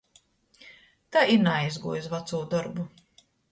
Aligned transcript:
Tai 1.17 1.23
i 1.35 1.37
naaizguoju 1.43 2.01
iz 2.01 2.09
vacū 2.17 2.43
dorbu. 2.57 2.89